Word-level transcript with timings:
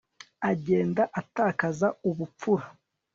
agenda 0.51 1.03
atakaza 1.19 1.87
ubupfura 2.09 2.65